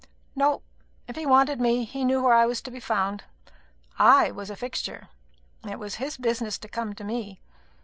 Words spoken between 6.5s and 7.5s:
to come to me.